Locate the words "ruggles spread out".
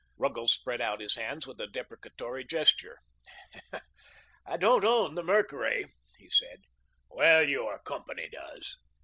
0.17-0.99